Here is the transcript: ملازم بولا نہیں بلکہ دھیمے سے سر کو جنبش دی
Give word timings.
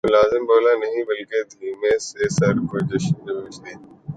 ملازم 0.03 0.45
بولا 0.45 0.73
نہیں 0.75 1.03
بلکہ 1.03 1.43
دھیمے 1.51 1.97
سے 1.99 2.29
سر 2.29 2.59
کو 2.69 2.79
جنبش 2.81 3.57
دی 3.57 3.73